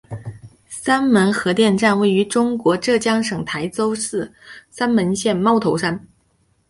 [0.67, 4.33] 三门核电站位于中国浙江省台州市
[4.67, 6.07] 三门县猫头山。